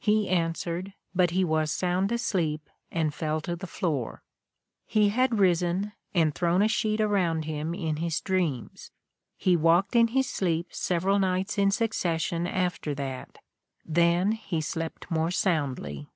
He 0.00 0.28
answered, 0.28 0.92
but 1.14 1.30
he 1.30 1.42
was 1.42 1.72
sound 1.72 2.12
asleep 2.12 2.68
and 2.92 3.14
fell 3.14 3.40
to 3.40 3.56
the 3.56 3.66
floor. 3.66 4.22
He 4.84 5.08
had 5.08 5.38
risen 5.38 5.92
and 6.12 6.34
thrown 6.34 6.60
a 6.60 6.68
sheet 6.68 7.00
around 7.00 7.46
him 7.46 7.72
in 7.72 7.96
his 7.96 8.20
dreams. 8.20 8.90
He 9.38 9.56
walked 9.56 9.96
in 9.96 10.08
his 10.08 10.28
sleep 10.28 10.66
several 10.70 11.18
nights 11.18 11.56
in 11.56 11.70
succession 11.70 12.46
after 12.46 12.94
that. 12.96 13.38
Then 13.82 14.32
he 14.32 14.60
slept 14.60 15.10
more 15.10 15.30
soundly." 15.30 16.10